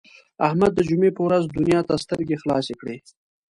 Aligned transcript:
احمد 0.47 0.71
د 0.75 0.79
جمعې 0.89 1.11
په 1.17 1.21
ورځ 1.27 1.43
دنیا 1.57 1.79
ته 1.87 1.93
سترګې 2.03 2.39
خلاصې 2.41 2.73
کړې. 2.79 2.97